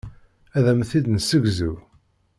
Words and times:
Ad 0.57 0.65
am-t-id-nessegzu. 0.71 1.73